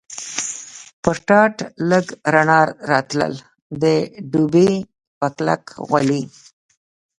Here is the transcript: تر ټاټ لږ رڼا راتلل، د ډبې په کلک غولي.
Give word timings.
تر 1.03 1.17
ټاټ 1.27 1.55
لږ 1.89 2.05
رڼا 2.33 2.61
راتلل، 2.91 3.33
د 3.81 3.83
ډبې 4.31 4.69
په 5.19 5.27
کلک 5.35 5.63
غولي. 5.87 6.23